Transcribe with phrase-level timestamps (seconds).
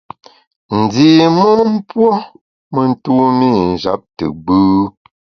[0.79, 2.11] Ndi mon puo
[2.73, 4.61] me ntumî njap te gbù.